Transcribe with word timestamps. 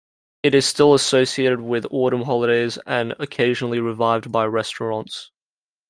It 0.41 0.55
is 0.55 0.65
still 0.65 0.95
associated 0.95 1.61
with 1.61 1.85
autumn 1.91 2.23
holidays 2.23 2.79
and 2.87 3.13
occasionally 3.19 3.79
revived 3.79 4.31
by 4.31 4.45
restaurants. 4.45 5.29